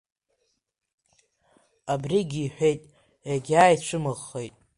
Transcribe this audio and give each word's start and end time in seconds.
Абригьы 1.91 2.41
иҳәеит, 2.45 2.81
иагьааицәымыӷхеит. 3.29 4.53